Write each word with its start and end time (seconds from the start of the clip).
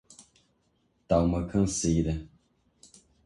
Tá 1.07 1.21
uma 1.21 1.45
canseira 1.45 2.27